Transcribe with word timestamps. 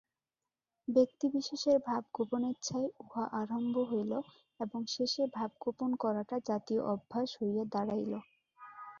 ব্যক্তিবিশেষের 0.87 1.77
ভাবগোপনেচ্ছায় 1.87 2.89
উহা 3.01 3.25
আরম্ভ 3.41 3.75
হইল 3.91 4.11
এবং 4.59 4.79
শেষে 4.95 5.23
ভাব 5.35 5.49
গোপন 5.63 5.91
করাটা 6.03 6.35
জাতীয় 6.49 6.81
অভ্যাস 6.93 7.29
হইয়া 7.39 7.63
দাঁড়াইল। 7.73 8.13